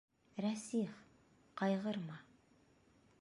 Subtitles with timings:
[0.45, 0.95] Рәсих,
[1.61, 2.19] ҡайғырма.